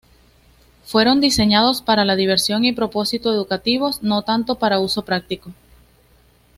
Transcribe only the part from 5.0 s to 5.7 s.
práctico.